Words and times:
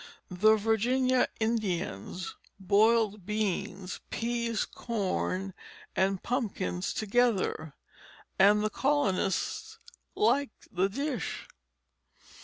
The 0.31 0.55
Virginia 0.55 1.27
Indians 1.39 2.35
boiled 2.59 3.23
beans, 3.23 3.99
peas, 4.09 4.65
corn, 4.65 5.53
and 5.95 6.23
pumpkins 6.23 6.91
together, 6.91 7.75
and 8.39 8.63
the 8.63 8.71
colonists 8.71 9.77
liked 10.15 10.67
the 10.75 10.89
dish. 10.89 11.45